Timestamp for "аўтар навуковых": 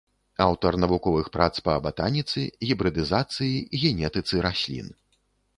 0.45-1.27